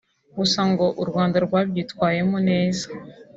[0.37, 2.85] gusa ngo u Rwanda rwabyitwayemo neza